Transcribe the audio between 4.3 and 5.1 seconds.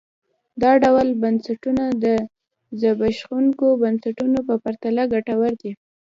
په پرتله